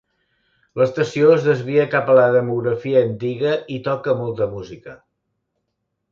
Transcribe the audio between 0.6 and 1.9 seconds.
L"estació es desvia